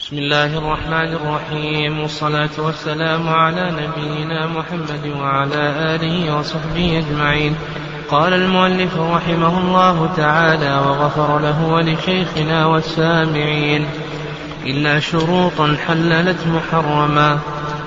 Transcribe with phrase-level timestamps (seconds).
[0.00, 7.56] بسم الله الرحمن الرحيم والصلاة والسلام على نبينا محمد وعلى آله وصحبه أجمعين.
[8.10, 13.86] قال المؤلف رحمه الله تعالى وغفر له ولشيخنا والسامعين.
[14.66, 17.38] إلا شروطا حللت محرما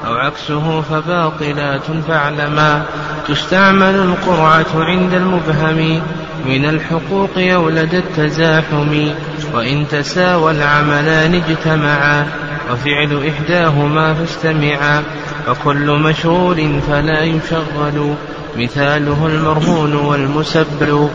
[0.05, 2.85] أو عكسه فباطلات فاعلما.
[3.27, 6.01] تستعمل القرعة عند المبهم
[6.45, 9.09] من الحقوق أو لدى التزاحم.
[9.53, 12.27] وإن تساوى العملان اجتمعا
[12.71, 15.03] وفعل إحداهما فاستمعا
[15.47, 18.15] وكل مشغول فلا يشغل
[18.57, 21.09] مثاله المرهون والمسبل.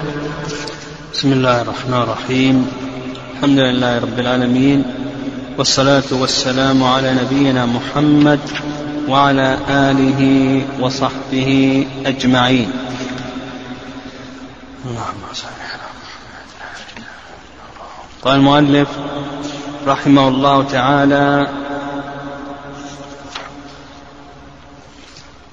[1.15, 2.67] بسم الله الرحمن الرحيم.
[3.35, 4.85] الحمد لله رب العالمين
[5.59, 8.41] والصلاة والسلام على نبينا محمد
[9.09, 10.21] وعلى آله
[10.81, 12.71] وصحبه أجمعين.
[14.87, 15.58] اللهم صل
[18.25, 18.89] قال المؤلف
[19.87, 21.49] رحمه الله تعالى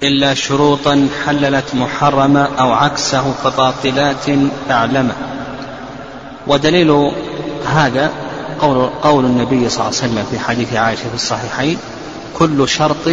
[0.03, 4.25] إلا شروطا حللت محرمة أو عكسه فباطلات
[4.72, 5.13] أعلمه
[6.47, 7.11] ودليل
[7.66, 8.11] هذا
[8.61, 11.77] قول, قول النبي صلى الله عليه وسلم في حديث عائشة في الصحيحين
[12.33, 13.07] كل شرط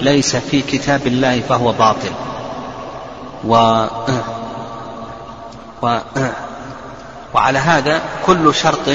[0.00, 2.12] ليس في كتاب الله فهو باطل.
[3.44, 3.86] و
[5.82, 5.98] و
[7.34, 8.88] وعلى هذا كل شرط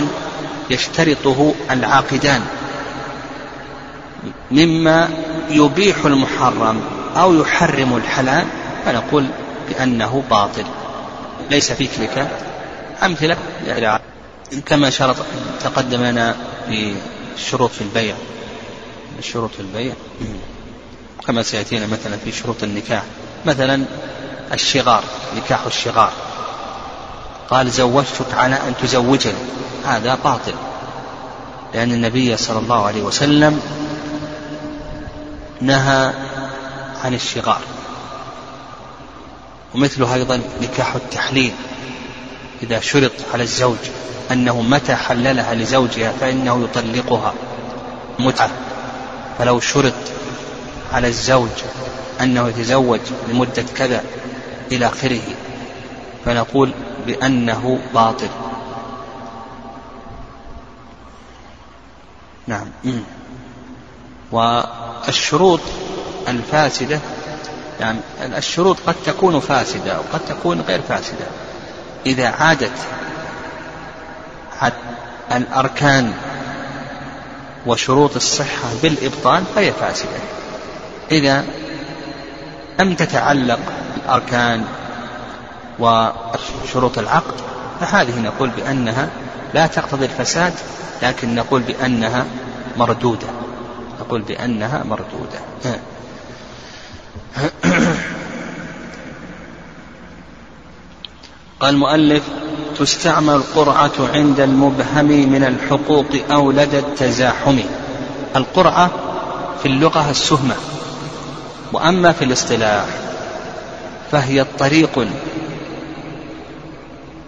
[0.69, 2.41] يشترطه العاقدان.
[4.51, 5.09] مما
[5.49, 6.81] يبيح المحرم
[7.15, 8.45] أو يحرم الحلال
[8.85, 9.27] فنقول
[9.69, 10.65] بأنه باطل.
[11.49, 12.27] ليس في تلك
[13.03, 13.37] أمثلة
[14.65, 15.15] كما شرط
[15.63, 16.35] تقدم لنا
[16.67, 16.93] في
[17.35, 18.15] الشروط في البيع.
[19.19, 19.93] الشروط في البيع.
[21.27, 23.03] كما سيأتينا مثلا في شروط النكاح.
[23.45, 23.85] مثلا
[24.53, 25.03] الشغار
[25.37, 26.11] نكاح الشغار.
[27.51, 29.33] قال زوجتك على أن تزوجني.
[29.85, 30.53] هذا باطل.
[31.73, 33.61] لأن النبي صلى الله عليه وسلم
[35.61, 36.13] نهى
[37.03, 37.61] عن الشغار.
[39.75, 41.51] ومثله أيضا نكاح التحليل.
[42.63, 43.77] إذا شرط على الزوج
[44.31, 47.33] أنه متى حللها لزوجها فإنه يطلقها.
[48.19, 48.49] متعة.
[49.39, 49.93] فلو شرط
[50.93, 51.49] على الزوج
[52.21, 52.99] أنه يتزوج
[53.29, 54.03] لمدة كذا
[54.71, 55.21] إلى آخره
[56.25, 56.73] فنقول
[57.05, 58.29] بأنه باطل.
[62.47, 62.67] نعم.
[64.31, 65.59] والشروط
[66.27, 66.99] الفاسدة
[67.79, 67.99] يعني
[68.37, 71.25] الشروط قد تكون فاسدة وقد تكون غير فاسدة.
[72.05, 72.77] إذا عادت
[75.31, 76.13] الأركان
[77.65, 80.19] وشروط الصحة بالإبطال فهي فاسدة.
[81.11, 81.45] إذا
[82.79, 83.59] لم تتعلق
[83.97, 84.65] الأركان
[85.79, 87.35] وشروط العقد
[87.79, 89.09] فهذه نقول بأنها
[89.53, 90.53] لا تقتضي الفساد
[91.01, 92.25] لكن نقول بأنها
[92.77, 93.27] مردودة.
[93.99, 95.39] نقول بأنها مردودة.
[101.59, 102.23] قال المؤلف
[102.79, 107.59] تستعمل القرعة عند المبهم من الحقوق أو لدى التزاحم.
[108.35, 108.91] القرعة
[109.61, 110.55] في اللغة السهمة
[111.73, 112.85] وأما في الاصطلاح
[114.11, 115.07] فهي الطريق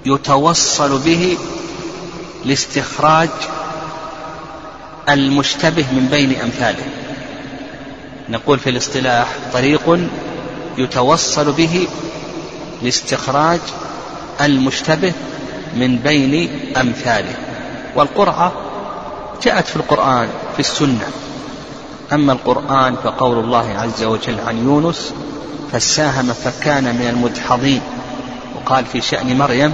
[0.06, 1.38] يتوصل به
[2.46, 3.30] لاستخراج
[5.10, 6.86] المشتبه من بين أمثاله.
[8.30, 10.00] نقول في الاصطلاح طريق
[10.78, 11.88] يتوصل به
[12.82, 13.60] لاستخراج
[14.42, 15.14] المشتبه
[15.76, 17.36] من بين أمثاله.
[17.96, 18.52] والقرعة
[19.44, 21.08] جاءت في القرآن في السنة.
[22.14, 25.14] أما القرآن فقول الله عز وجل عن يونس
[25.72, 27.82] فساهم فكان من المدحضين.
[28.56, 29.74] وقال في شأن مريم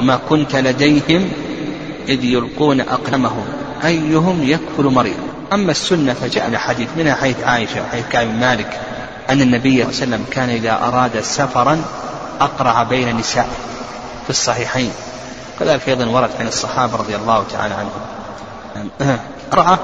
[0.00, 1.32] وما كنت لديهم
[2.08, 3.44] إذ يلقون أقلمهم.
[3.84, 5.16] أيهم يكفل مريم
[5.52, 8.80] أما السنة فجاء حديث منها حيث عائشة وحيث كعب مالك
[9.30, 11.82] أن النبي صلى الله عليه وسلم كان إذا أراد سفرا
[12.40, 13.50] أقرع بين نسائه
[14.24, 14.92] في الصحيحين.
[15.60, 19.18] كذلك أيضا ورد عن الصحابة رضي الله تعالى عنهم.
[19.52, 19.78] قرعة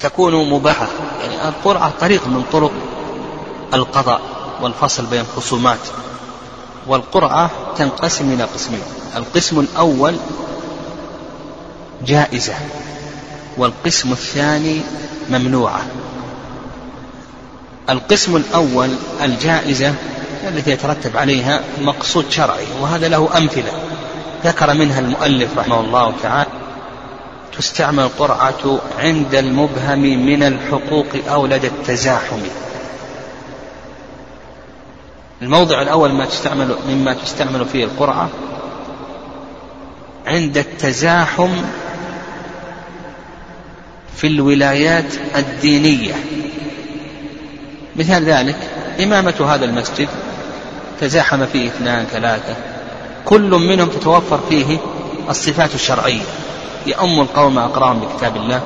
[0.00, 0.86] تكون مباحة.
[1.20, 2.72] يعني القرعة طريق من طرق
[3.74, 4.20] القضاء.
[4.64, 5.78] والفصل بين الخصومات.
[6.86, 8.82] والقرعة تنقسم إلى قسمين.
[9.16, 10.16] القسم الأول
[12.06, 12.54] جائزة
[13.56, 14.80] والقسم الثاني
[15.30, 15.86] ممنوعة.
[17.90, 18.90] القسم الأول
[19.22, 19.94] الجائزة
[20.48, 23.72] التي يترتب عليها مقصود شرعي وهذا له أمثلة.
[24.44, 26.50] ذكر منها المؤلف رحمه الله تعالى
[27.58, 32.40] تستعمل القرعة عند المبهم من الحقوق أو لدى التزاحم.
[35.42, 38.28] الموضع الأول ما تستعمل مما تستعمل فيه القرعة
[40.26, 41.50] عند التزاحم
[44.16, 46.14] في الولايات الدينية.
[47.96, 48.56] مثال ذلك
[49.02, 50.08] إمامة هذا المسجد
[51.00, 52.56] تزاحم فيه اثنان ثلاثة.
[53.24, 54.78] كل منهم تتوفر فيه
[55.30, 56.22] الصفات الشرعية.
[56.86, 58.62] يأم القوم أقراهم بكتاب الله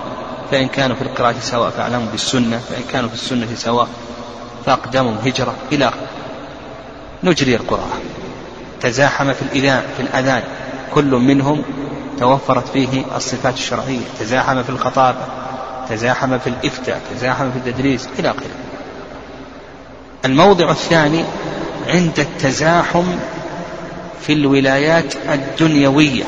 [0.51, 3.89] فإن كانوا في القراءة سواء فأعلموا بالسنة فإن كانوا في السنة سواء
[4.67, 5.93] فأقدمهم هجرة إلى
[7.25, 8.01] نجري القراءة
[8.81, 10.43] تزاحم في الإذان في الأذان.
[10.95, 11.63] كل منهم
[12.19, 14.01] توفرت فيه الصفات الشرعية.
[14.21, 15.19] تزاحم في الخطابة
[15.89, 18.51] تزاحم في الإفتاء تزاحم في التدريس إلى آخره.
[20.25, 21.25] الموضع الثاني
[21.89, 23.05] عند التزاحم
[24.21, 26.25] في الولايات الدنيوية.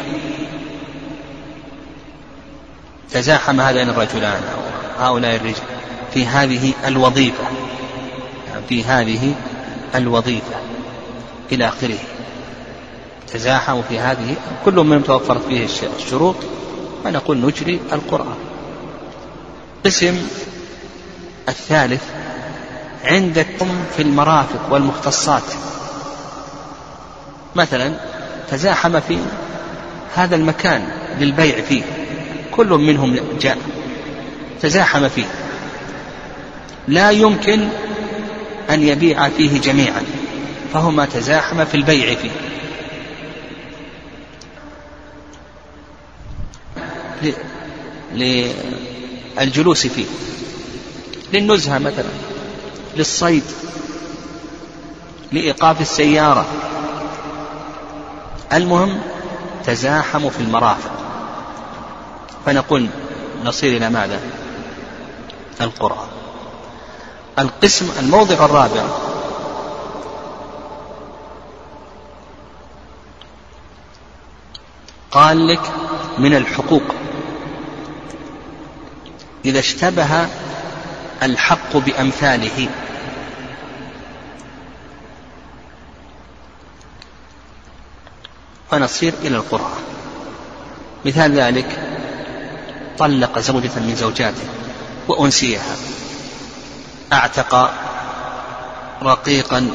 [3.13, 5.63] تزاحم هذين الرجلان أو هؤلاء الرجال
[6.15, 7.45] في هذه الوظيفة.
[8.69, 9.35] في هذه
[9.95, 10.55] الوظيفة.
[11.53, 11.99] إلى آخره.
[13.33, 15.67] تزاحموا في هذه كل منهم توفرت فيه
[15.99, 16.37] الشروط
[17.05, 18.37] فنقول نجري القرآن.
[19.77, 20.27] القسم
[21.49, 22.03] الثالث
[23.05, 25.43] عندكم في المرافق والمختصات.
[27.57, 27.95] مثلا
[28.51, 29.19] تزاحم في
[30.15, 30.89] هذا المكان
[31.19, 31.83] للبيع فيه.
[32.53, 33.59] كل منهم جاء.
[34.63, 35.27] تزاحم فيه.
[36.89, 37.69] لا يمكن
[38.71, 40.03] أن يبيع فيه جميعا.
[40.73, 42.31] فهما تزاحم في البيع فيه.
[49.39, 50.07] للجلوس فيه.
[51.33, 52.11] للنزهة مثلا.
[52.97, 53.45] للصيد.
[55.33, 56.47] لإيقاف السيارة.
[58.53, 59.01] المهم
[59.65, 60.91] تزاحموا في المرافق.
[62.47, 62.89] فنقول
[63.45, 64.21] نصير إلى ماذا؟
[65.61, 66.07] القرى
[67.39, 68.83] القسم الموضع الرابع
[75.11, 75.73] قال لك
[76.19, 76.83] من الحقوق.
[79.45, 80.29] إذا اشتبه
[81.23, 82.69] الحق بأمثاله.
[88.71, 89.83] فنصير إلى القرآن.
[91.05, 91.99] مثال ذلك
[92.99, 94.49] طلق زوجة من زوجاته
[95.09, 95.77] وأنسيها.
[97.13, 97.75] أعتق
[99.03, 99.71] رقيقا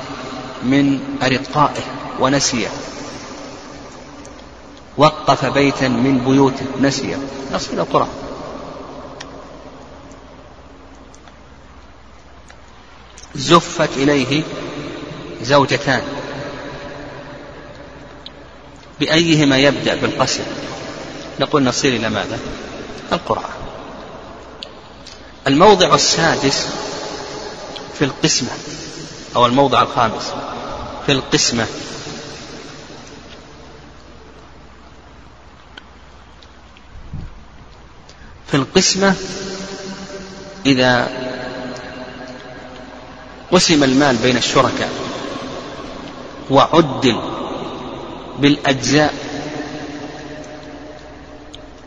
[0.64, 1.84] من أرقائه
[2.20, 2.68] ونسيه.
[4.98, 7.18] وقف بيتا من بيوته نسيه
[7.54, 8.08] نص إلى القرآن.
[13.36, 14.44] زفت إليه
[15.42, 16.02] زوجتان.
[19.00, 20.44] بأيهما يبدأ بالقسم؟
[21.40, 22.40] نقول نصير إلى ماذا؟
[23.14, 23.50] القرآن.
[25.48, 26.68] الموضع السادس
[28.00, 28.50] في القسمة
[29.36, 30.34] أو الموضع الخامس
[31.06, 31.68] في القسمة.
[38.76, 39.14] القسمة
[40.66, 41.08] إذا
[43.52, 44.90] قسم المال بين الشركاء
[46.50, 47.20] وعدل
[48.40, 49.14] بالأجزاء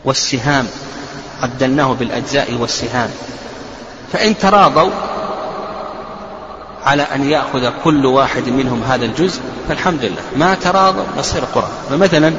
[0.05, 0.67] والسهام
[1.41, 3.09] عدلناه بالأجزاء والسهام.
[4.13, 4.91] فإن تراضوا
[6.85, 10.21] على أن يأخذ كل واحد منهم هذا الجزء فالحمد لله.
[10.37, 12.33] ما تراضوا نصير قرآن فمثلا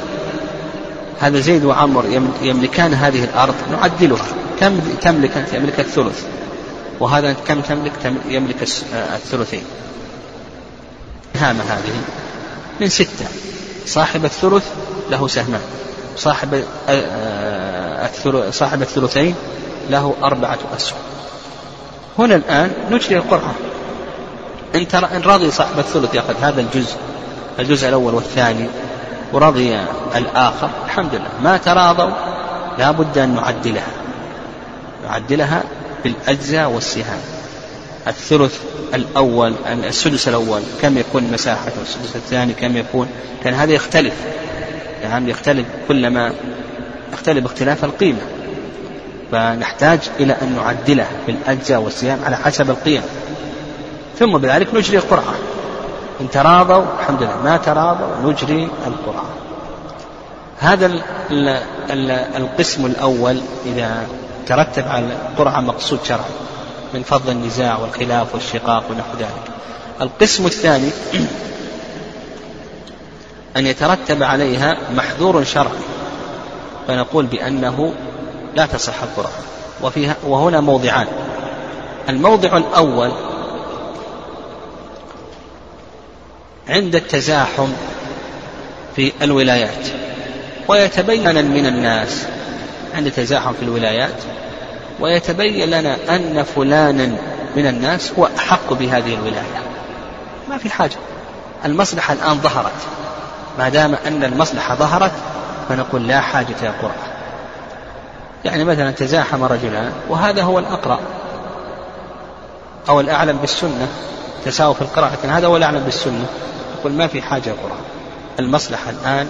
[1.21, 2.05] هذا زيد وعمر
[2.41, 3.55] يملكان هذه الأرض.
[3.71, 4.25] نعدلها.
[4.59, 6.23] كم تملك أنت؟ يملك الثلث.
[6.99, 7.91] وهذا كم تملك؟
[8.27, 9.63] يملك الثلثين.
[11.35, 11.93] هامة هذه.
[12.79, 13.25] من ستة.
[13.85, 14.63] صاحب الثلث
[15.11, 15.61] له سهمان
[16.17, 16.63] صاحب
[18.51, 19.35] صاحب الثلثين
[19.89, 20.97] له أربعة أسهم.
[22.19, 23.55] هنا الآن نجري القرآن
[24.75, 26.95] إن إن رضي صاحب الثلث يأخذ هذا الجزء.
[27.59, 28.67] الجزء الأول والثاني.
[29.33, 29.79] ورضي
[30.15, 31.29] الآخر الحمد لله.
[31.43, 32.11] ما تراضوا
[32.77, 33.91] لا بد أن نعدلها.
[35.07, 35.63] نعدلها
[36.03, 37.19] بالأجزاء والسهام.
[38.07, 38.59] الثلث
[38.93, 43.07] الأول السدس الأول كم يكون مساحته السدس الثاني كم يكون؟
[43.43, 44.13] كان هذا يختلف.
[45.03, 46.33] يعني يختلف كلما
[47.13, 48.21] يختلف اختلاف القيمة.
[49.31, 53.01] فنحتاج إلى أن نعدله بالأجزاء والسهام على حسب القيم.
[54.19, 55.33] ثم بذلك نجري القرعة
[56.21, 59.25] إن تراضوا الحمد لله ما تراضوا نجري القرعة
[60.59, 60.91] هذا
[62.37, 64.07] القسم الأول إذا
[64.47, 66.31] ترتب على القرعة مقصود شرعي
[66.93, 69.51] من فضل النزاع والخلاف والشقاق ونحو ذلك.
[70.01, 70.89] القسم الثاني
[73.57, 75.83] أن يترتب عليها محذور شرعي
[76.87, 77.93] فنقول بأنه
[78.55, 79.39] لا تصح القرعة
[79.81, 81.07] وفيها وهنا موضعان.
[82.09, 83.11] الموضع الأول
[86.69, 87.67] عند التزاحم
[88.95, 89.87] في الولايات.
[90.67, 92.25] ويتبين من الناس
[92.95, 94.23] عند تزاحم في الولايات
[94.99, 97.15] ويتبين لنا أن فلانا
[97.55, 99.61] من الناس هو أحق بهذه الولاية.
[100.49, 100.97] ما في حاجة.
[101.65, 102.71] المصلحة الآن ظهرت.
[103.59, 105.11] ما دام أن المصلحة ظهرت
[105.69, 107.11] فنقول لا حاجة إلى قرعة
[108.45, 110.99] يعني مثلا تزاحم رجلان وهذا هو الأقرأ
[112.89, 113.87] أو الأعلم بالسنة.
[114.45, 115.17] تساووا في القراءة.
[115.27, 116.25] هذا هو الأعلم بالسنة.
[116.79, 117.81] يقول ما في حاجة القرآن
[118.39, 119.27] المصلحة الآن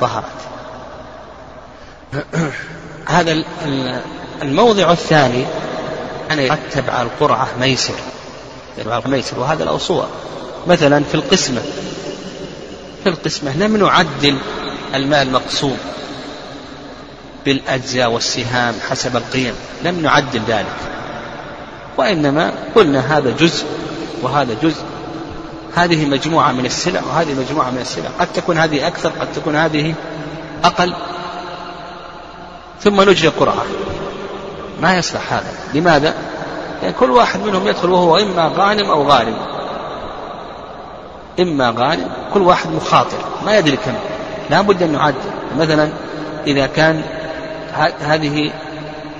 [0.00, 0.24] ظهرت.
[3.06, 3.44] هذا
[4.42, 5.44] الموضع الثاني.
[6.30, 7.94] أن يرتب على القرعة ميسر.
[9.06, 9.38] ميسر.
[9.38, 10.08] وهذا صور.
[10.66, 11.62] مثلا في القسمة.
[13.02, 14.38] في القسمة لم نعدل
[14.94, 15.78] المال المقسوم
[17.44, 19.54] بالأجزاء والسهام حسب القيم.
[19.84, 20.76] لم نعدل ذلك.
[21.96, 23.66] وإنما قلنا هذا جزء
[24.22, 24.82] وهذا جزء.
[25.74, 28.08] هذه مجموعة من السلع وهذه مجموعة من السلع.
[28.20, 29.94] قد تكون هذه أكثر قد تكون هذه
[30.64, 30.94] أقل.
[32.80, 33.64] ثم نجري قرعة
[34.82, 35.52] ما يصلح هذا.
[35.74, 36.14] لماذا؟
[36.82, 39.36] يعني كل واحد منهم يدخل وهو إما غانم أو غارم
[41.40, 43.18] إما غانم كل واحد مخاطر.
[43.46, 43.94] ما يدري كم.
[44.50, 45.14] لا بد أن نعد.
[45.58, 45.88] مثلا
[46.46, 47.02] إذا كان
[48.00, 48.52] هذه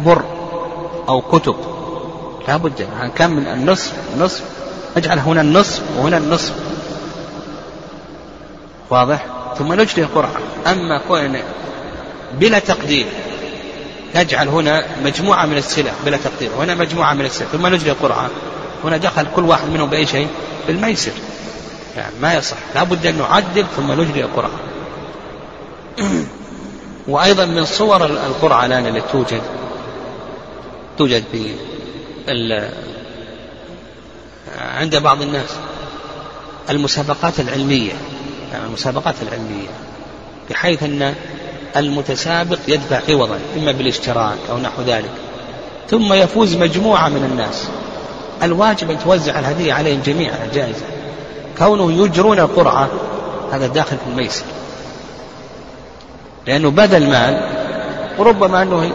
[0.00, 0.22] بر
[1.08, 1.56] أو كتب
[2.48, 4.42] لا بد يعني كم من النصف نصف.
[4.96, 6.52] نجعل هنا النصف وهنا النصف.
[8.90, 9.26] واضح؟
[9.58, 10.32] ثم نجري القرعة
[10.66, 11.38] أما كون
[12.32, 13.06] بلا تقدير
[14.14, 16.50] نجعل هنا مجموعة من السلع بلا تقدير.
[16.58, 17.46] وهنا مجموعة من السلع.
[17.52, 18.30] ثم نجري القرعة
[18.84, 20.28] هنا دخل كل واحد منهم بأي شيء؟
[20.66, 21.12] بالميسر.
[21.96, 22.56] يعني ما يصح.
[22.74, 24.50] لا بد أن نعدل ثم نجري القرعة
[27.08, 29.42] وأيضا من صور القرعة الآن التي توجد
[30.98, 31.24] توجد
[34.58, 35.48] عند بعض الناس
[36.70, 37.92] المسابقات العلمية
[38.52, 39.68] يعني المسابقات العلمية
[40.50, 41.14] بحيث أن
[41.76, 45.10] المتسابق يدفع عوضا إما بالاشتراك أو نحو ذلك
[45.90, 47.68] ثم يفوز مجموعة من الناس.
[48.42, 50.84] الواجب أن توزع الهدية عليهم جميعا جائزة.
[51.58, 52.88] كونه يجرون القرعة
[53.52, 54.44] هذا داخل في الميسر.
[56.46, 57.40] لأنه بدل مال
[58.18, 58.92] وربما أنه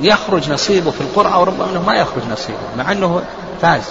[0.00, 3.22] يخرج نصيبه في القرعة وربما أنه ما يخرج نصيبه مع أنه
[3.62, 3.82] فاز.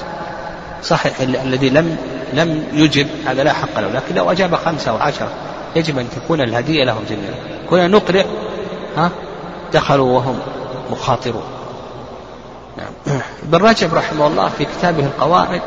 [0.83, 1.97] صحيح الذي لم
[2.33, 5.29] لم يجب هذا لا حق له لكن لو أجاب خمسة أو عشرة
[5.75, 7.33] يجب أن تكون الهدية لهم جميعا.
[7.69, 8.25] كنا نقرئ
[8.97, 9.09] ها؟
[9.73, 10.39] دخلوا وهم
[10.91, 11.43] مخاطرون.
[12.77, 13.19] نعم.
[13.43, 15.61] ابن رجب رحمه الله في كتابه القواعد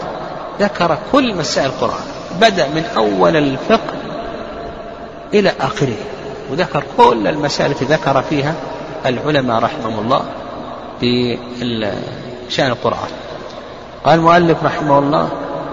[0.61, 2.05] ذكر كل مسائل القرآن
[2.41, 3.95] بدأ من أول الفقه
[5.35, 5.97] إلى آخره
[6.51, 8.55] وذكر كل المسائل التي ذكر فيها
[9.07, 10.23] العلماء رحمهم الله
[11.01, 11.39] في
[12.49, 13.09] شأن القرآن.
[14.05, 15.29] قال المؤلف رحمه الله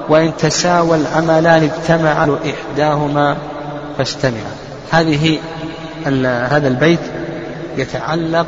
[0.10, 3.38] وإن تساوى العملان اجتمع إحداهما
[3.98, 4.42] فاستمع
[4.92, 5.40] هذه
[6.26, 7.00] هذا البيت
[7.78, 8.48] يتعلق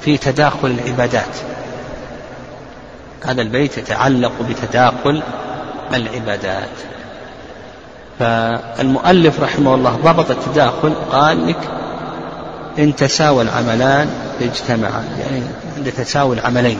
[0.00, 1.36] في تداخل العبادات.
[3.24, 5.22] هذا البيت يتعلق بتداخل
[5.94, 6.68] العبادات.
[8.18, 11.58] فالمؤلف رحمه الله ضبط التداخل قال لك
[12.78, 14.08] إن تساوى العملان
[14.40, 15.42] اجتمعا يعني
[15.76, 16.78] عند تساوي العملين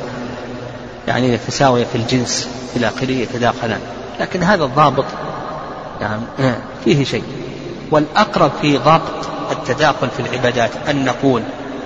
[1.09, 3.81] يعني إذا تساوي في الجنس إلى آخره يتداخلان
[4.21, 5.05] لكن هذا الضابط
[6.01, 6.21] يعني
[6.85, 7.25] فيه شيء.
[7.91, 11.43] والأقرب في ضبط التداخل في العبادات أن نقول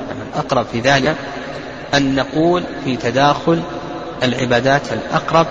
[0.09, 1.17] يعني الأقرب في ذلك
[1.95, 3.63] أن نقول في تداخل
[4.23, 5.47] العبادات الأقرب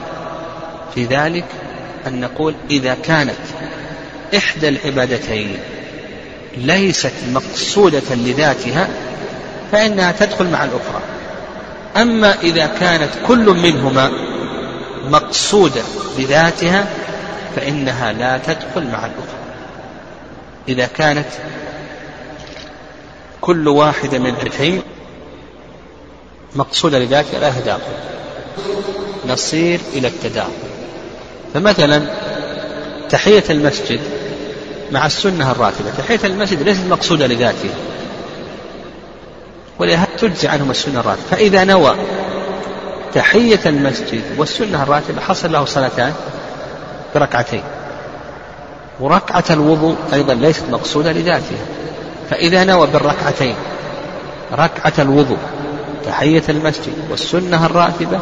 [0.95, 1.45] في ذلك
[2.07, 3.35] أن نقول إذا كانت
[4.37, 5.57] إحدى العبادتين
[6.57, 8.87] ليست مقصودة لذاتها
[9.71, 11.01] فإنها تدخل مع الأخرى.
[11.97, 14.11] أما إذا كانت كل منهما
[15.09, 15.81] مقصودة
[16.17, 16.87] بذاتها
[17.55, 19.45] فإنها لا تدخل مع الأخرى.
[20.67, 21.27] إذا كانت
[23.41, 24.81] كل واحدة من العبادتين
[26.55, 27.93] مقصودة لذاتها لا تداخل
[29.27, 30.49] نصير إلى التداخل.
[31.53, 32.01] فمثلا
[33.09, 33.99] تحية المسجد
[34.91, 37.75] مع السنة الراتبة تحية المسجد ليست مقصودة لذاتها
[39.79, 41.23] ولهذا تجزي عنهم السنة الراتبة.
[41.31, 41.95] فإذا نوى
[43.13, 46.13] تحية المسجد والسنة الراتبة حصل له صلاتان
[47.15, 47.63] بركعتين.
[48.99, 51.65] وركعة الوضوء أيضا ليست مقصودة لذاتها
[52.29, 53.55] فإذا نوى بالركعتين
[54.53, 55.37] ركعة الوضوء
[56.05, 58.19] تحية المسجد والسنة الراتبة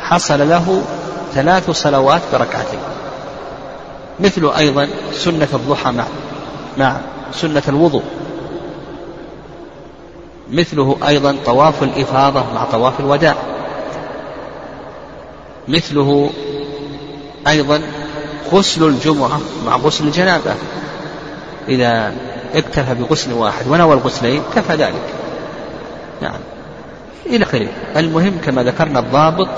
[0.00, 0.82] حصل له
[1.34, 2.93] ثلاث صلوات بركعتين.
[4.20, 6.04] مثل أيضا سنة الضحى مع
[6.78, 7.00] مع
[7.32, 8.02] سنة الوضوء.
[10.50, 13.34] مثله أيضا طواف الإفاضة مع طواف الوداع.
[15.68, 16.30] مثله
[17.48, 17.82] أيضا
[18.52, 20.54] غسل الجمعة مع غسل الجنابة.
[21.68, 22.12] إذا
[22.54, 25.02] اكتفى بغسل واحد ونوى الغسلين كفى ذلك.
[26.22, 26.40] نعم.
[27.26, 27.68] إلى آخره.
[27.96, 29.48] المهم كما ذكرنا الضابط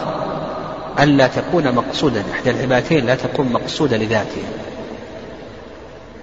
[1.01, 4.49] ألا تكون مقصودا إحدى العبادتين لا تكون مقصودة لذاتها.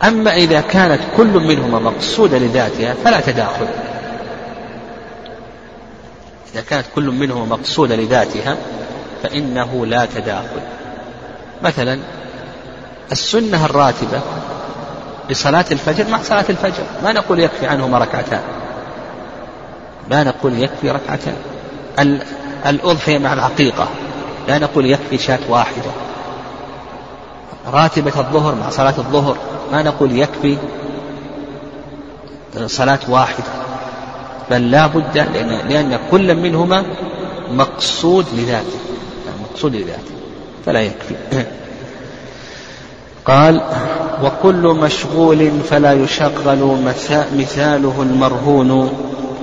[0.03, 3.67] أما إذا كانت كل منهما مقصودة لذاتها فلا تداخل.
[6.53, 8.57] إذا كانت كل منهما مقصودة لذاتها
[9.23, 10.61] فإنه لا تداخل.
[11.63, 11.99] مثلا
[13.11, 14.21] السنة الراتبة
[15.29, 16.83] لصلاة الفجر مع صلاة الفجر.
[17.03, 18.41] ما نقول يكفي عنهما ركعتان.
[20.11, 21.35] ما نقول يكفي ركعتان.
[22.65, 23.87] الأضحية مع العقيقة.
[24.47, 25.91] لا نقول يكفي شاة واحدة.
[27.67, 29.37] راتبة الظهر مع صلاة الظهر
[29.71, 30.57] ما نقول يكفي
[32.65, 33.43] صلاة واحدة.
[34.51, 36.85] بل لا بد لأن, لأن كل منهما
[37.51, 38.79] مقصود لذاته.
[39.51, 40.11] مقصود لذاته.
[40.65, 41.15] فلا يكفي.
[43.25, 43.61] قال
[44.23, 46.77] وكل مشغول فلا يشغل
[47.37, 48.93] مثاله المرهون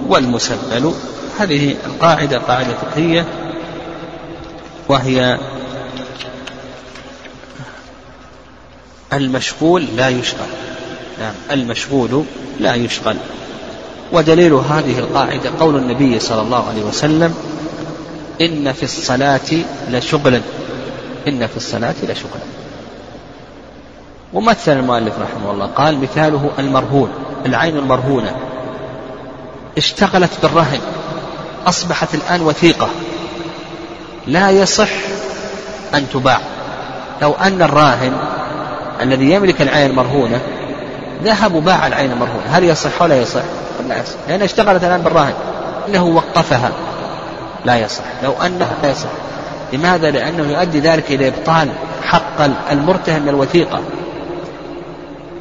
[0.09, 0.92] والمسبل.
[1.38, 3.26] هذه القاعدة قاعدة فقهية.
[4.91, 5.39] وهي
[9.13, 10.49] المشغول لا يشغل.
[11.21, 12.25] نعم المشغول
[12.61, 13.17] لا يشغل.
[14.13, 17.35] ودليل هذه القاعدة قول النبي صلى الله عليه وسلم
[18.41, 19.51] إن في الصلاة
[19.91, 20.41] لشغلا
[21.29, 22.45] إن في الصلاة لشغلا
[24.33, 27.11] ومثل المؤلف رحمه الله قال مثاله المرهون
[27.47, 28.37] العين المرهونة.
[29.79, 30.81] اشتغلت بالرهن
[31.67, 32.89] أصبحت الآن وثيقة.
[34.27, 34.89] لا يصح
[35.95, 36.41] أن تباع.
[37.23, 38.12] لو أن الراهن
[39.03, 40.41] الذي يملك العين المرهونة
[41.25, 43.43] ذهب وباع العين المرهونة هل يصح ولا يصح؟
[43.89, 44.43] لا يصح.
[44.43, 45.33] اشتغلت الآن بالراهن.
[45.89, 46.71] إنه وقفها.
[47.65, 48.03] لا يصح.
[48.23, 49.09] لو أنها لا يصح.
[49.73, 51.69] لماذا؟ لأنه يؤدي ذلك إلى إبطال
[52.03, 53.81] حق المرتهن من الوثيقة.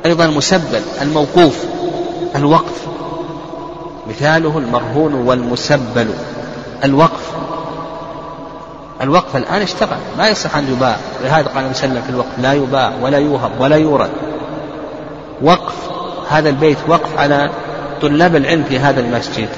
[0.06, 1.64] أيضا المسبل الموقوف
[2.36, 2.88] الوقف.
[4.10, 6.08] مثاله المرهون والمسبل.
[6.84, 7.32] الوقف.
[9.02, 9.98] الوقف الآن اشتغل.
[10.18, 10.96] ما يصح أن يباع.
[11.24, 14.10] لهذا قال وسلم في الوقف لا يباع ولا يوهب ولا يورد.
[15.42, 15.76] وقف
[16.30, 17.50] هذا البيت وقف على
[18.02, 19.50] طلاب العلم في هذا المسجد.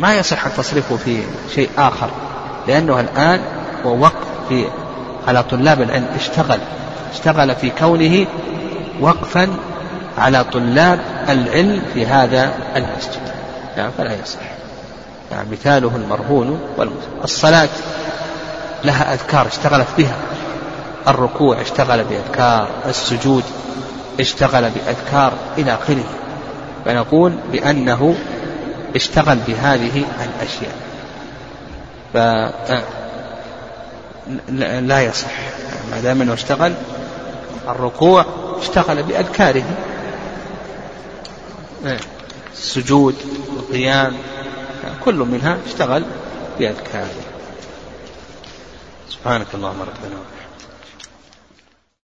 [0.00, 1.22] ما يصح التصريف في
[1.54, 2.08] شيء آخر
[2.68, 3.40] لأنه الآن
[3.86, 4.64] هو وقف في
[5.28, 6.06] على طلاب العلم.
[6.16, 6.58] اشتغل.
[7.12, 8.26] اشتغل في كونه
[9.00, 9.48] وقفا
[10.18, 13.20] على طلاب العلم في هذا المسجد.
[13.76, 14.55] يعني فلا يصح.
[15.30, 16.60] يعني مثاله المرهون
[17.24, 17.68] الصلاة
[18.84, 20.16] لها أذكار اشتغلت بها.
[21.08, 23.44] الركوع اشتغل بأذكار السجود
[24.20, 26.04] اشتغل بأذكار إلى آخره.
[26.84, 28.14] فنقول بأنه
[28.96, 30.76] اشتغل بهذه الأشياء.
[32.12, 32.16] ف
[34.80, 35.30] لا يصح.
[35.90, 36.74] ما دام إنه اشتغل
[37.68, 38.24] الركوع
[38.60, 39.64] اشتغل بأذكاره.
[42.52, 43.14] السجود
[43.56, 44.16] القيام
[45.04, 46.04] كل منها اشتغل
[46.58, 47.10] بأذكاره
[49.10, 50.16] سبحانك اللهم ربنا